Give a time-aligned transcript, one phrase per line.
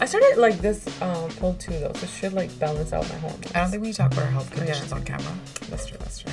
[0.00, 3.16] I started like this um, pill too though, so it should like balance out my
[3.16, 3.52] hormones.
[3.54, 5.34] I don't think we talk about our health conditions on camera.
[5.68, 5.98] That's true.
[5.98, 6.32] That's true.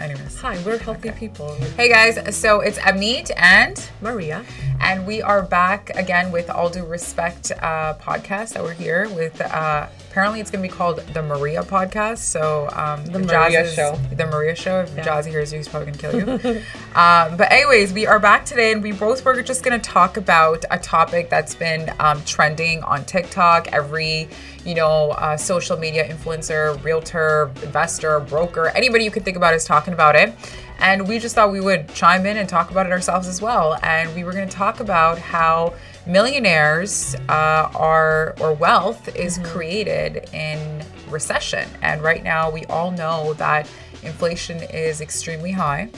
[0.00, 0.40] Anyways.
[0.40, 1.52] Hi, we're healthy people.
[1.76, 4.44] Hey guys, so it's Amneet and Maria.
[4.80, 9.40] and we are back again with All Due Respect uh, podcast that we're here with.
[9.40, 9.88] Uh,
[10.18, 12.18] apparently, it's going to be called the Maria podcast.
[12.18, 13.94] So um, the Maria Show.
[14.10, 14.80] the Maria show.
[14.80, 16.58] If Jazzy hears you, he's probably going to kill you.
[16.96, 20.16] um, but anyways, we are back today, and we both were just going to talk
[20.16, 23.68] about a topic that's been um, trending on TikTok.
[23.68, 24.28] Every
[24.64, 29.64] you know, uh, social media influencer, realtor, investor, broker, anybody you could think about is
[29.64, 30.34] talking about it.
[30.78, 33.78] And we just thought we would chime in and talk about it ourselves as well.
[33.82, 35.74] And we were going to talk about how
[36.06, 41.68] millionaires uh, are, or wealth is created in recession.
[41.82, 43.68] And right now, we all know that
[44.02, 45.90] inflation is extremely high.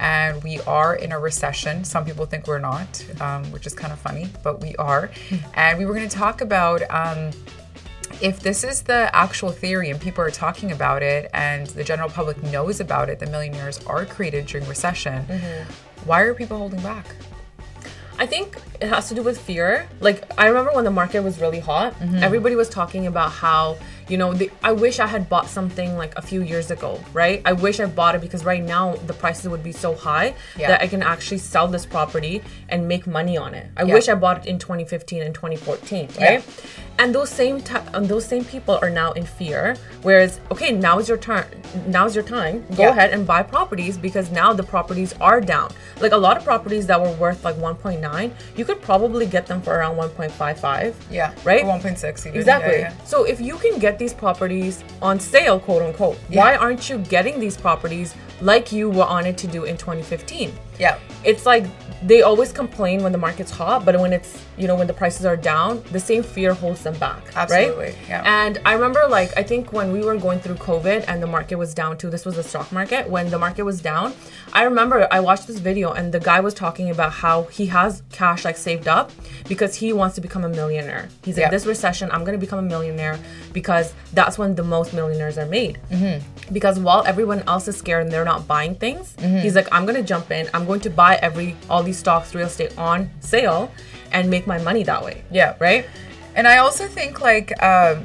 [0.00, 1.84] And we are in a recession.
[1.84, 5.10] Some people think we're not, um, which is kind of funny, but we are.
[5.54, 7.30] And we were going to talk about um,
[8.22, 12.08] if this is the actual theory and people are talking about it and the general
[12.08, 15.24] public knows about it, the millionaires are created during recession,
[16.04, 17.06] why are people holding back?
[18.18, 19.88] I think it has to do with fear.
[20.00, 22.22] Like I remember when the market was really hot, Mm-hmm.
[22.22, 23.76] everybody was talking about how
[24.08, 27.40] you know the, I wish I had bought something like a few years ago, right?
[27.44, 30.68] I wish I bought it because right now the prices would be so high Yeah.
[30.68, 33.66] that I can actually sell this property and make money on it.
[33.76, 33.94] I Yeah.
[33.94, 36.42] wish I bought it in 2015 and 2014, right?
[36.98, 39.76] And those same ti- and those same people are now in fear.
[40.02, 41.44] Whereas, okay, now is your turn.
[41.86, 42.64] Now is your time.
[42.76, 42.90] Go Yeah.
[42.90, 45.70] ahead and buy properties because now the properties are down.
[46.00, 49.62] Like a lot of properties that were worth like 1.9, you could probably get them
[49.62, 50.94] for around 1.55.
[51.10, 51.32] Yeah.
[51.44, 51.64] Right?
[51.64, 52.38] Or 1.6 even.
[52.38, 52.74] Exactly.
[52.80, 53.04] Yeah, yeah.
[53.04, 57.38] So if you can get these properties on sale, quote unquote, why aren't you getting
[57.40, 60.52] these properties like you were on it to do in 2015?
[60.78, 60.98] Yeah.
[61.24, 61.66] It's like
[62.04, 65.24] they always complain when the market's hot, but when it's you know when the prices
[65.24, 67.22] are down, the same fear holds them back.
[67.36, 67.96] Absolutely, Right?
[68.08, 68.22] yeah.
[68.44, 71.56] And I remember like I think when we were going through COVID and the market
[71.56, 72.10] was down too.
[72.10, 74.14] This was the stock market when the market was down.
[74.52, 78.02] I remember I watched this video and the guy was talking about how he has
[78.12, 79.10] cash like saved up
[79.48, 81.08] because he wants to become a millionaire.
[81.24, 83.18] He's like this recession, I'm gonna become a millionaire
[83.52, 85.78] because that's when the most millionaires are made.
[85.90, 86.52] Mm-hmm.
[86.52, 89.14] Because while everyone else is scared and they're not buying things,
[89.44, 90.48] he's like, I'm gonna jump in.
[90.54, 93.72] I'm going to buy every all these stocks, real estate on sale,
[94.12, 95.24] and make my money that way.
[95.30, 95.56] Yeah.
[95.58, 95.86] Right.
[96.34, 98.04] And I also think like um,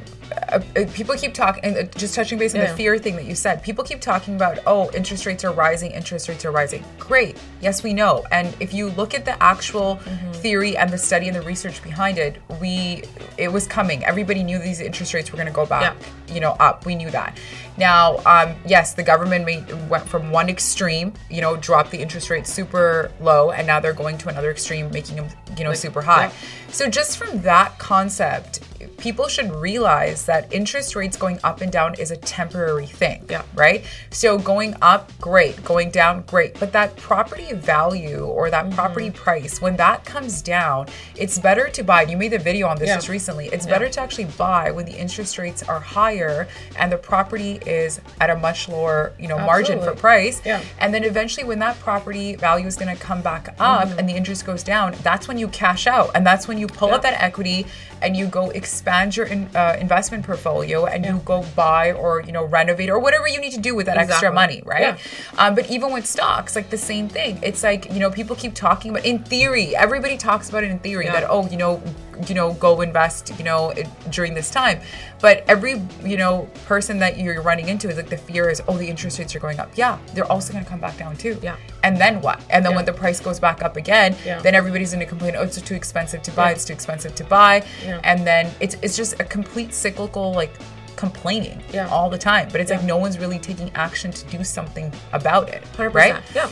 [0.52, 0.60] uh,
[0.92, 3.62] people keep talking, and uh, just touching base on the fear thing that you said.
[3.62, 6.84] People keep talking about, oh, interest rates are rising, interest rates are rising.
[6.98, 8.24] Great, yes, we know.
[8.32, 10.32] And if you look at the actual Mm-hmm.
[10.32, 13.02] theory and the study and the research behind it, we
[13.36, 14.04] it was coming.
[14.04, 15.96] Everybody knew these interest rates were going to go back,
[16.28, 16.86] you know, up.
[16.86, 17.36] We knew that.
[17.76, 22.30] Now, um, yes, the government made went from one extreme, you know, dropped the interest
[22.30, 26.02] rate super low, and now they're going to another extreme, making them, you know, super
[26.02, 26.26] high.
[26.26, 26.32] yeah.
[26.70, 28.60] So just from that concept,
[28.98, 33.24] people should realize that interest rates going up and down is a temporary thing.
[33.30, 33.42] Yeah.
[33.54, 33.84] Right?
[34.10, 35.62] So going up, great.
[35.64, 36.58] Going down, great.
[36.58, 38.70] But that property value or Mm-hmm.
[38.70, 42.02] that property price, when that comes down, it's better to buy.
[42.02, 42.94] You made a video on this Yeah.
[42.96, 43.46] just recently.
[43.48, 46.48] It's better to actually buy when the interest rates are higher
[46.78, 50.40] and the property is at a much lower, you know, margin for price.
[50.44, 50.60] Yeah.
[50.80, 53.98] And then eventually when that property value is going to come back up Mm-hmm.
[53.98, 56.10] and the interest goes down, that's when you cash out.
[56.14, 57.10] And that's when you pull out Yeah.
[57.10, 57.66] that equity
[58.02, 62.32] and you go expand your in, uh, investment portfolio and you go buy or, you
[62.32, 64.80] know, renovate or whatever you need to do with that extra money, right?
[64.80, 64.96] Yeah.
[65.38, 67.38] Um, but even with stocks, like the same thing.
[67.42, 70.78] It's like, you know, people keep talking about in theory, everybody talks about it in
[70.78, 71.12] theory Yeah.
[71.20, 71.82] that, oh, you know,
[72.26, 73.72] you know, go invest, you know,
[74.10, 74.80] during this time.
[75.20, 78.76] But every, you know, person that you're running into is like the fear is, oh,
[78.76, 79.70] the interest rates are going up.
[79.76, 81.38] Yeah, they're also going to come back down too.
[81.42, 81.56] Yeah.
[81.84, 82.40] And then what?
[82.50, 82.76] And then Yeah.
[82.76, 84.40] when the price goes back up again, Yeah.
[84.40, 86.46] then everybody's going to complain, oh, it's too expensive to buy.
[86.48, 86.54] Yeah.
[86.54, 87.62] It's too expensive to buy.
[87.84, 88.00] Yeah.
[88.04, 90.52] And then it's it's just a complete cyclical like
[90.96, 91.88] complaining Yeah.
[91.88, 92.48] all the time.
[92.50, 95.62] But it's like no one's really taking action to do something about it.
[95.76, 95.94] 100%.
[95.94, 96.16] Right?
[96.34, 96.48] Yeah.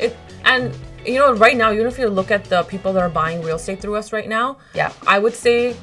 [0.00, 0.74] It and
[1.04, 3.56] you know right now, even if you look at the people that are buying real
[3.56, 4.92] estate through us right now, Yeah.
[5.06, 5.76] I would say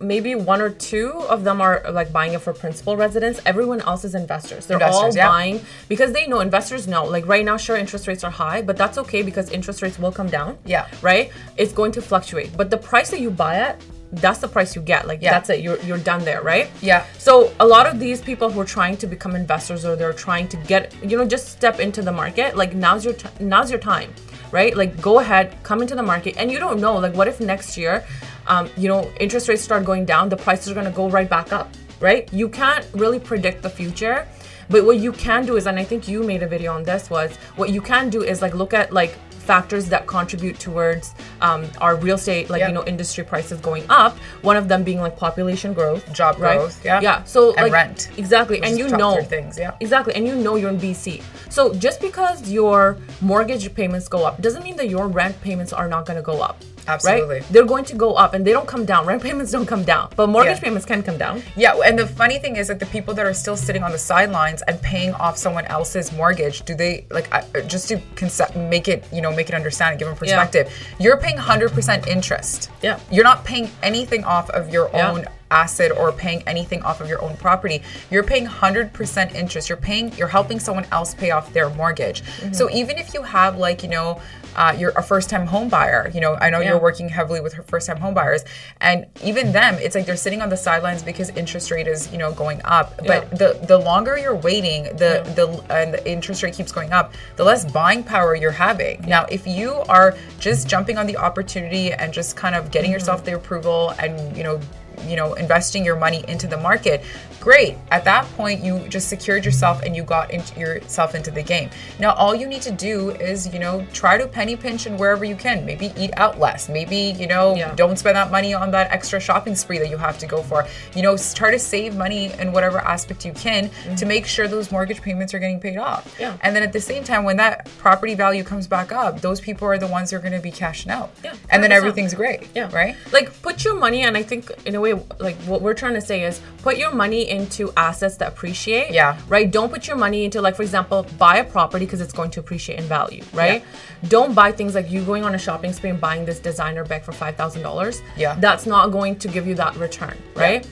[0.00, 3.40] maybe one or two of them are like buying it for principal residence.
[3.46, 4.66] Everyone else is investors.
[4.66, 5.28] They're all yeah.
[5.28, 7.04] buying because they know investors know.
[7.04, 10.12] Like right now, sure, interest rates are high, but that's okay because interest rates will
[10.12, 10.58] come down.
[10.64, 10.86] Yeah.
[11.02, 11.30] Right?
[11.56, 12.56] It's going to fluctuate.
[12.56, 13.80] But the price that you buy at,
[14.20, 15.06] that's the price you get.
[15.06, 15.32] Like Yeah.
[15.32, 15.60] that's it.
[15.60, 16.70] You're you're done there, right?
[16.80, 17.04] Yeah.
[17.18, 20.48] So a lot of these people who are trying to become investors or they're trying
[20.48, 22.56] to get, you know, just step into the market.
[22.56, 24.12] Like now's your t- now's your time,
[24.52, 24.76] right?
[24.76, 26.94] Like go ahead, come into the market, and you don't know.
[26.98, 28.04] Like what if next year,
[28.46, 31.52] um, you know, interest rates start going down, the prices are gonna go right back
[31.52, 31.68] up,
[32.00, 32.30] right?
[32.32, 34.26] You can't really predict the future.
[34.70, 37.10] But what you can do is, and I think you made a video on this,
[37.10, 39.14] was what you can do is like look at like
[39.44, 42.68] factors that contribute towards um, our real estate, like Yeah.
[42.68, 44.16] you know, industry prices going up.
[44.42, 46.58] One of them being like population growth, Job right?
[46.58, 47.00] growth, yeah.
[47.00, 47.22] yeah.
[47.24, 49.72] So And like, rent, exactly, and you know things, yeah.
[49.80, 51.22] exactly, and you know you're in BC.
[51.50, 55.88] So just because your mortgage payments go up doesn't mean that your rent payments are
[55.88, 56.56] not going to go up.
[56.86, 57.36] Absolutely.
[57.40, 57.48] Right?
[57.50, 59.06] They're going to go up, and they don't come down.
[59.06, 60.64] Rent payments don't come down, but mortgage Yeah.
[60.64, 61.42] payments can come down.
[61.56, 63.98] Yeah, and the funny thing is that the people that are still sitting on the
[63.98, 68.88] sidelines and paying off someone else's mortgage, do they like uh, just to concept, make
[68.88, 70.70] it you know make it understand and give them perspective?
[70.98, 72.70] You're paying hundred percent interest.
[72.82, 72.98] Yeah.
[73.10, 75.10] you're not paying anything off of your Yeah.
[75.10, 77.82] own asset or paying anything off of your own property.
[78.10, 79.68] You're paying 100% interest.
[79.68, 82.22] You're paying you're helping someone else pay off their mortgage.
[82.22, 82.52] Mm-hmm.
[82.52, 84.20] So even if you have like, you know,
[84.56, 86.10] uh, you're a first-time home buyer.
[86.14, 86.70] You know, I know Yeah.
[86.70, 88.44] you're working heavily with first-time home buyers,
[88.80, 92.18] and even them, it's like they're sitting on the sidelines because interest rate is, you
[92.18, 92.96] know, going up.
[92.98, 93.38] But Yeah.
[93.38, 97.42] the the longer you're waiting, the the and the interest rate keeps going up, the
[97.42, 99.02] less buying power you're having.
[99.08, 102.92] Now, if you are just jumping on the opportunity and just kind of getting Mm-hmm.
[103.00, 104.60] yourself the approval and you know
[105.06, 107.02] you know investing your money into the market
[107.40, 111.42] great at that point you just secured yourself and you got into yourself into the
[111.42, 111.68] game
[111.98, 115.24] now all you need to do is you know try to penny pinch and wherever
[115.24, 117.74] you can maybe eat out less maybe you know Yeah.
[117.74, 120.66] don't spend that money on that extra shopping spree that you have to go for
[120.94, 124.72] you know try to save money in whatever aspect you can to make sure those
[124.72, 126.22] mortgage payments are getting paid off Mm-hmm.
[126.22, 126.36] Yeah.
[126.42, 129.68] and then at the same time when that property value comes back up those people
[129.68, 132.48] are the ones who are going to be cashing out Yeah, and then everything's great
[132.54, 132.74] Yeah.
[132.74, 135.94] right Like put your money, and I think in a way, like what we're trying
[135.94, 138.92] to say is put your money into assets that appreciate.
[138.92, 139.18] Yeah.
[139.28, 139.50] Right.
[139.50, 142.40] Don't put your money into like, for example, buy a property because it's going to
[142.40, 143.22] appreciate in value.
[143.32, 143.64] Right.
[144.08, 147.02] Don't buy things like you going on a shopping spree and buying this designer bag
[147.02, 148.02] for five thousand dollars.
[148.16, 148.36] Yeah.
[148.38, 150.16] That's not going to give you that return.
[150.34, 150.66] Right.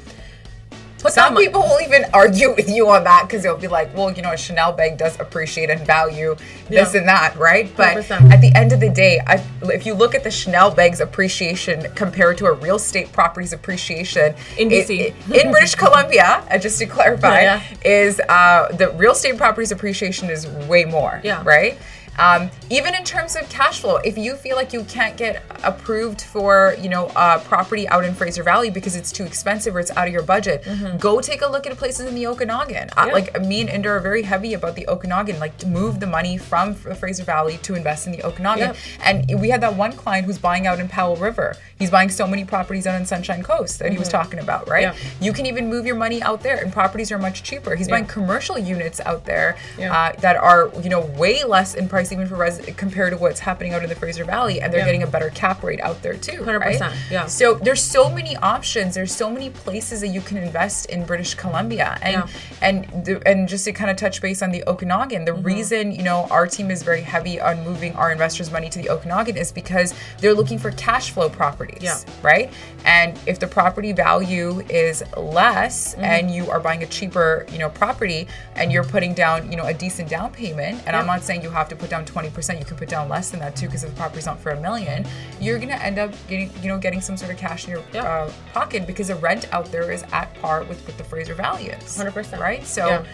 [1.03, 3.93] Put Some mo- people will even argue with you on that because they'll be like,
[3.97, 6.37] well, you know, a Chanel bag does appreciate and value
[6.69, 7.01] this Yeah.
[7.01, 7.69] and that, right?
[7.77, 8.33] But 100%.
[8.33, 11.89] at the end of the day, I, if you look at the Chanel bag's appreciation
[11.97, 16.87] compared to a real estate property's appreciation In it- in British Columbia, uh, just to
[16.87, 21.43] clarify, Yeah, is uh, the real estate property's appreciation is way more, Yeah.
[21.45, 21.79] right?
[22.19, 26.21] Um, even in terms of cash flow, if you feel like you can't get approved
[26.23, 29.91] for, you know, a property out in Fraser Valley because it's too expensive or it's
[29.93, 30.67] out of your budget,
[30.99, 32.91] go take a look at places in the Okanagan.
[32.97, 33.13] Uh, Mm-hmm.
[33.13, 36.39] Like me and Inder are very heavy about the Okanagan, like to move the money
[36.39, 38.69] from the Fraser Valley to invest in the Okanagan.
[38.69, 38.77] Yep.
[39.05, 41.57] And we had that one client who's buying out in Powell River.
[41.79, 44.89] He's buying so many properties out in Sunshine Coast that he was talking about, right?
[44.89, 45.23] Mm-hmm.
[45.23, 45.27] Yeah.
[45.27, 47.75] You can even move your money out there, and properties are much cheaper.
[47.75, 49.93] He's buying commercial units out there Yeah.
[49.95, 53.39] uh, that are, you know, way less in price even for res- compared to what's
[53.41, 54.87] happening out in the Fraser Valley, and they're Yeah.
[54.87, 56.43] getting a better cap rate out there too.
[56.43, 56.93] 100%, right?
[57.11, 57.27] yeah.
[57.27, 58.95] So there's so many options.
[58.95, 62.27] There's so many places that you can invest in British Columbia, and Yeah.
[62.63, 65.37] and the, and just to kind of touch base on the Okanagan, Mm-hmm.
[65.37, 68.79] the reason you know our team is very heavy on moving our investors' money to
[68.81, 71.99] the Okanagan is because they're looking for cash flow properties, Yeah.
[72.23, 72.51] right?
[72.87, 76.05] And if the property value is less Mm-hmm.
[76.05, 78.27] and you are buying a cheaper, you know, property
[78.57, 81.51] and you're putting down, you know, a decent down payment, and I'm not saying you
[81.51, 83.91] have to put down 20%, you can put down less than that too because if
[83.91, 85.05] the property's not for a million,
[85.41, 87.83] you're going to end up getting, you know, getting some sort of cash in your
[88.03, 91.67] uh, pocket because the rent out there is at par with what the Fraser Valley
[91.67, 91.99] is.
[91.99, 92.41] 100%.
[92.41, 92.67] Right?
[92.67, 93.05] So, Yeah.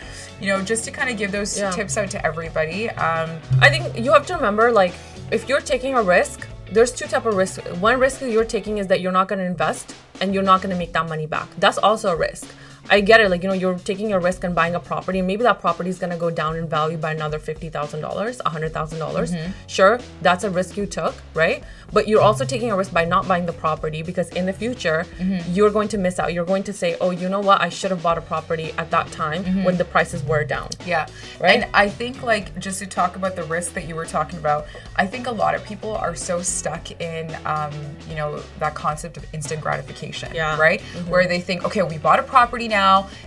[0.41, 1.71] you know, just to kind of give those Yeah.
[1.73, 2.89] tips out to everybody.
[2.91, 3.31] Um,
[3.61, 4.95] I think you have to remember, like,
[5.33, 7.59] if you're taking a risk, there's two type of risks.
[7.81, 10.63] One risk that you're taking is that you're not going to invest and you're not
[10.63, 11.49] going to make that money back.
[11.59, 12.47] That's also a risk.
[12.91, 13.31] I get it.
[13.31, 15.91] Like, you know, you're taking a risk and buying a property, and maybe that property
[15.91, 18.99] is going to go down in value by another $50,000, $100,000.
[18.99, 19.53] dollars mm-hmm.
[19.67, 21.63] Sure, that's a risk you took, right?
[21.93, 25.07] But you're also taking a risk by not buying the property because in the future,
[25.19, 25.53] mm-hmm.
[25.53, 26.35] you're going to miss out.
[26.35, 27.61] You're going to say, oh, you know what?
[27.61, 29.65] I should have bought a property at that time mm-hmm.
[29.65, 30.69] when the prices were down.
[30.87, 31.07] Yeah.
[31.41, 31.63] Right?
[31.63, 34.67] And I think like just to talk about the risk that you were talking about,
[34.97, 37.73] I think a lot of people are so stuck in um,
[38.09, 40.35] you know, that concept of instant gratification.
[40.35, 40.59] Yeah.
[40.59, 40.81] Right?
[41.09, 42.78] Where they think, okay, we bought a property now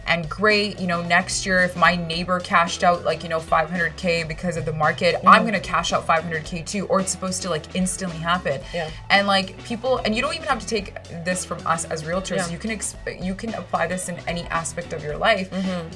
[0.08, 4.28] and great, you know, next year if my neighbor cashed out like, you know, 500k
[4.28, 7.50] because of the market, I'm going to cash out 500k too or it's supposed to
[7.50, 8.62] like instantly happen.
[8.74, 8.90] Yeah.
[9.10, 12.38] And like people and you don't even have to take this from us as realtors.
[12.38, 12.50] Yeah.
[12.50, 15.88] You can exp- you can apply this in any aspect of your life Mm-hmm.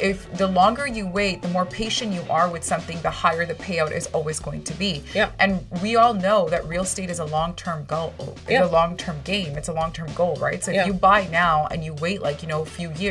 [0.00, 3.54] if the longer you wait, the more patient you are with something, the higher the
[3.54, 5.02] payout is always going to be.
[5.14, 5.30] Yeah.
[5.38, 8.12] And we all know that real estate is a long-term goal.
[8.18, 8.64] It's Yeah.
[8.64, 9.56] a long-term game.
[9.56, 10.62] It's a long-term goal, right?
[10.64, 13.03] So if you buy now and you wait like, you know, a few years,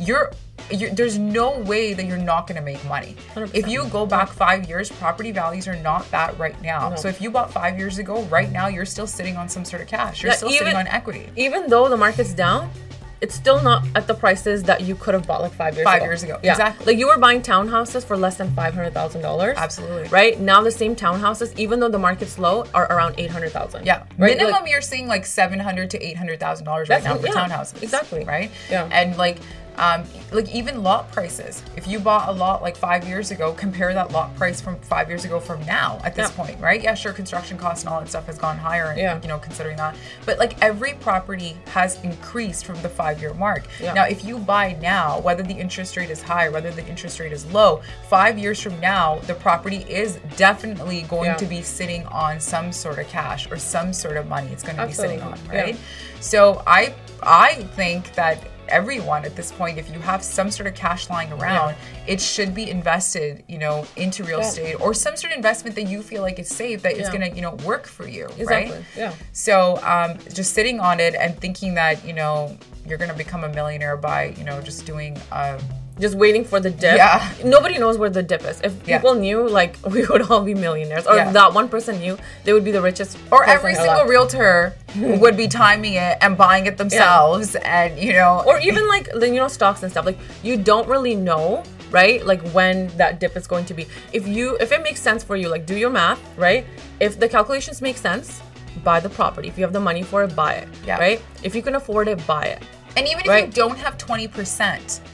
[0.00, 0.30] you're
[0.70, 3.16] you're, there's no way that you're not going to make money.
[3.34, 3.50] 100%.
[3.54, 6.94] If you go back five years, property values are not that right now.
[6.94, 9.82] So if you bought five years ago, right now you're still sitting on some sort
[9.82, 10.22] of cash.
[10.22, 11.28] You're Yeah, still even- sitting on equity.
[11.36, 12.70] even though the market's down,
[13.22, 15.98] it's still not at the prices that you could have bought like five years Five
[16.02, 16.04] ago.
[16.10, 16.50] years ago, Yeah.
[16.52, 16.86] exactly.
[16.86, 19.56] Like you were buying townhouses for less than five hundred thousand dollars.
[19.56, 20.08] Absolutely.
[20.08, 23.86] Right now, the same townhouses, even though the market's low, are around eight hundred thousand.
[23.86, 24.36] Yeah, Right.
[24.36, 27.26] minimum Like, you're seeing like seven hundred to eight hundred thousand dollars right now for
[27.28, 27.82] yeah, townhouses.
[27.82, 28.24] exactly.
[28.24, 28.50] Right.
[28.68, 28.88] Yeah.
[28.92, 29.38] And like,
[29.76, 31.62] um, like even lot prices.
[31.76, 35.08] If you bought a lot like five years ago, compare that lot price from five
[35.08, 36.36] years ago from now at this Yeah.
[36.44, 36.82] point, right?
[36.82, 39.18] Yeah, sure, construction costs and all that stuff has gone higher, and Yeah.
[39.22, 39.94] you know, considering that.
[40.26, 43.64] But like every property has increased from the five-year mark.
[43.80, 43.92] Yeah.
[43.94, 47.32] Now, if you buy now, whether the interest rate is high, whether the interest rate
[47.32, 51.36] is low, five years from now, the property is definitely going Yeah.
[51.36, 54.76] to be sitting on some sort of cash or some sort of money it's going
[54.76, 55.62] to be sitting on Absolutely, yeah.
[55.64, 55.76] right
[56.20, 58.38] so i i think that
[58.72, 61.74] everyone at this point if you have some sort of cash lying around
[62.06, 64.48] it should be invested you know into real Yeah.
[64.48, 67.16] estate or some sort of investment that you feel like is safe that it's Yeah.
[67.18, 69.14] going to you know work for you Exactly, right yeah.
[69.32, 73.44] so um, just sitting on it and thinking that you know you're going to become
[73.44, 75.58] a millionaire by you know just doing um,
[76.00, 76.96] just waiting for the dip.
[76.96, 77.30] Yeah.
[77.44, 78.60] Nobody knows where the dip is.
[78.62, 78.98] If Yeah.
[78.98, 81.26] people knew, like we would all be millionaires, or Yeah.
[81.28, 83.18] if that one person knew, they would be the richest.
[83.30, 83.84] or every alive.
[83.86, 87.82] single realtor would be timing it and buying it themselves yeah.
[87.84, 91.14] and you know or even like you know stocks and stuff like you don't really
[91.14, 95.00] know right like when that dip is going to be if you if it makes
[95.00, 96.66] sense for you like do your math right
[97.00, 98.42] if the calculations make sense
[98.84, 100.98] buy the property if you have the money for it buy it Yeah.
[100.98, 102.62] right if you can afford it buy it
[102.96, 103.46] And even if Right.
[103.46, 105.11] you don't have 20%, you-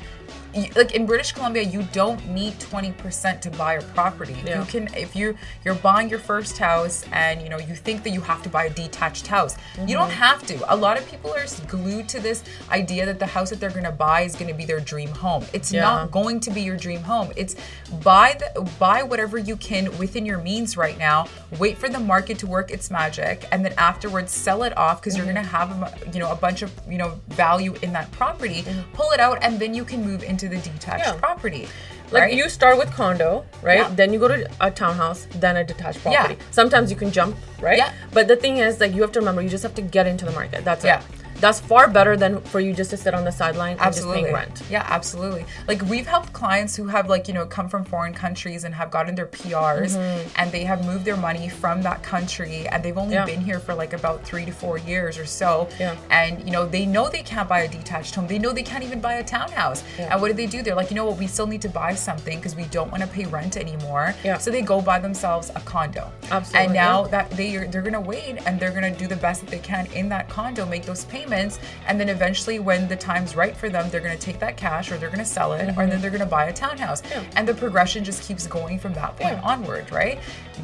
[0.77, 4.37] like in British Columbia, you don't need 20% to buy a property.
[4.45, 4.61] Yeah.
[4.61, 8.11] You can if you you're buying your first house and you know you think that
[8.11, 9.57] you have to buy a detached house.
[9.87, 10.23] You don't Mm-hmm.
[10.29, 10.75] have to.
[10.75, 13.85] A lot of people are glued to this idea that the house that they're going
[13.85, 15.45] to buy is going to be their dream home.
[15.53, 15.83] It's Yeah.
[15.83, 17.31] not going to be your dream home.
[17.37, 17.55] It's
[18.03, 18.49] buy the
[18.79, 21.27] buy whatever you can within your means right now.
[21.59, 25.17] Wait for the market to work its magic, and then afterwards sell it off because
[25.17, 25.35] you're Mm-hmm.
[25.35, 28.65] going to have a, you know a bunch of you know value in that property.
[28.95, 31.05] Pull it out, and then you can move into the detached.
[31.07, 31.13] Yeah.
[31.15, 31.69] property.
[32.11, 32.35] like right?
[32.35, 33.89] you start with condo right Yeah.
[34.01, 36.35] then you go to a townhouse then a detached property.
[36.35, 36.47] Yeah.
[36.59, 37.93] sometimes you can jump right Yeah.
[38.17, 40.25] but the thing is like you have to remember you just have to get into
[40.25, 41.01] the market that's Yeah.
[41.01, 41.05] it
[41.41, 44.33] that's far better than for you just to sit on the sideline and just paying
[44.33, 44.63] rent.
[44.71, 45.45] Yeah absolutely.
[45.67, 48.91] Like we've helped clients who have like you know come from foreign countries and have
[48.91, 49.97] gotten their prs
[50.37, 53.29] and they have moved their money from that country and they've only Mm-hmm.
[53.29, 53.35] Yeah.
[53.37, 55.69] been here for like about three to four years or so.
[55.81, 55.97] Yeah.
[56.11, 58.27] and you know they know they can't buy a detached home.
[58.27, 59.83] They know they can't even buy a townhouse.
[59.99, 60.13] Yeah.
[60.13, 60.63] and what do they do?
[60.63, 61.19] They're like you know what?
[61.19, 64.15] We still need to buy something because we don't want to pay rent anymore.
[64.25, 64.39] Yeah.
[64.39, 66.11] so they go buy themselves a condo.
[66.31, 69.51] Absolutely, and now that they they're gonna wait and they're gonna do the best that
[69.51, 73.57] they can in that condo make those payments and then eventually when the time's right
[73.57, 76.11] for them they're gonna take that cash or they're gonna sell it or then they're
[76.11, 77.23] gonna buy a townhouse Mm-hmm.
[77.25, 77.31] Yeah.
[77.37, 79.41] and the progression just keeps going from that point Yeah.
[79.43, 80.19] onward right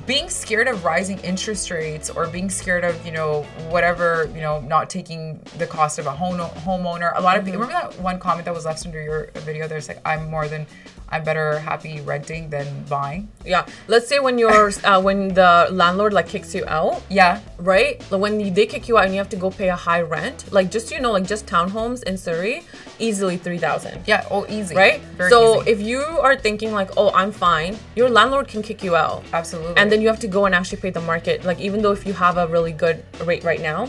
[0.06, 4.60] being scared of rising interest rates or being scared of you know whatever you know
[4.60, 7.52] not taking the cost of a home homeowner a lot of Mm-hmm.
[7.52, 10.48] people remember that one comment that was left under your video there's like i'm more
[10.48, 10.66] than
[11.14, 13.66] i'm better happy renting than buying Yeah.
[13.92, 17.34] Let's say when you're uh, when the landlord like kicks you out, yeah
[17.72, 17.94] right?
[18.10, 20.70] When they kick you out and you have to go pay a high rent, like
[20.76, 22.56] just you know, like just townhomes in Surrey,
[22.98, 23.94] easily three thousand.
[24.12, 24.98] yeah oh easy Right.
[25.20, 25.70] Very so easy.
[25.72, 29.20] if you are thinking like, oh, I'm fine, your landlord can kick you out.
[29.32, 29.76] Absolutely.
[29.76, 31.36] And then you have to go and actually pay the market.
[31.44, 33.88] Like even though if you have a really good rate right now,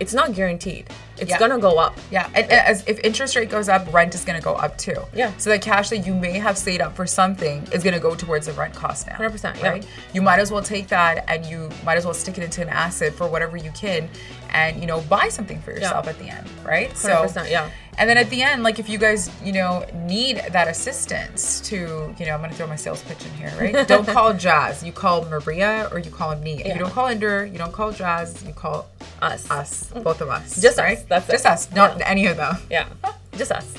[0.00, 0.88] it's not guaranteed.
[1.16, 1.38] It's Yeah.
[1.38, 1.96] gonna go up.
[2.10, 4.96] Yeah, and, and as if interest rate goes up, rent is to go up too.
[5.14, 5.30] Yeah.
[5.38, 8.46] So the cash that you may have saved up for something is to go towards
[8.46, 9.14] the rent cost now.
[9.16, 9.68] 100%, yeah.
[9.68, 9.86] Right.
[10.12, 12.68] You might as well take that and you might as well stick it into an
[12.68, 14.08] asset for whatever you can,
[14.50, 16.48] and you know buy something for yourself at the end.
[16.64, 16.90] Right.
[16.90, 17.70] 100%, yeah.
[17.98, 22.14] And then at the end, like if you guys, you know, need that assistance to,
[22.18, 23.86] you know, I'm gonna throw my sales pitch in here, right?
[23.88, 24.82] don't call Jazz.
[24.82, 26.54] You call Maria or you call me.
[26.60, 26.72] If Yeah.
[26.74, 28.88] you don't call Inder, you don't call Jazz, you call
[29.22, 29.48] Us.
[29.50, 30.60] us, both of us.
[30.60, 31.08] Just us, right?
[31.08, 31.32] that's it.
[31.32, 32.56] just us, not any of them.
[32.70, 32.86] Yeah.
[33.36, 33.74] Just us.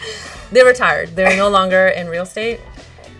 [0.51, 1.15] They're retired.
[1.15, 2.60] They're no longer in real estate.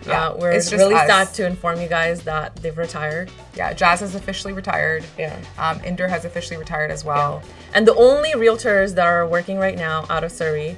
[0.06, 1.06] Yeah, uh, we're it's just really us.
[1.06, 3.30] sad to inform you guys that they've retired.
[3.54, 5.04] Yeah, Jazz has officially retired.
[5.18, 5.36] Yeah.
[5.58, 7.42] Um, Inder has officially retired as well.
[7.74, 10.76] And the only realtors that are working right now out of Surrey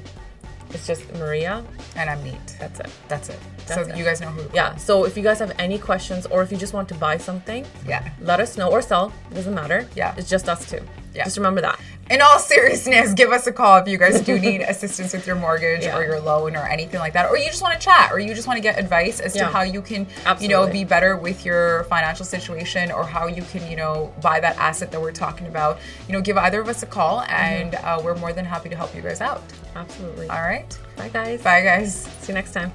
[0.75, 1.65] is just Maria.
[1.97, 2.59] And Amneet.
[2.59, 2.91] That's it.
[3.09, 3.39] That's it.
[3.67, 3.97] That's so it.
[3.97, 4.49] you guys know who.
[4.55, 4.77] Yeah.
[4.77, 7.67] So if you guys have any questions or if you just want to buy something.
[7.87, 8.11] Yeah.
[8.21, 9.13] let us know or sell.
[9.31, 9.87] It doesn't matter.
[9.95, 10.15] Yeah.
[10.17, 10.81] It's just us two.
[11.15, 11.25] Yeah.
[11.25, 11.79] Just remember that.
[12.11, 15.37] In all seriousness, give us a call if you guys do need assistance with your
[15.37, 15.97] mortgage Yeah.
[15.97, 18.35] or your loan or anything like that, or you just want to chat, or you
[18.35, 20.07] just want to get advice as to how you can,
[20.41, 24.41] you know, be better with your financial situation, or how you can, you know, buy
[24.41, 25.79] that asset that we're talking about.
[26.07, 28.77] You know, give either of us a call, and uh, we're more than happy to
[28.77, 29.43] help you guys out.
[29.77, 30.29] Absolutely.
[30.29, 30.79] All right.
[30.97, 31.43] Bye guys.
[31.43, 31.95] Bye, guys.
[32.21, 32.73] See you next time.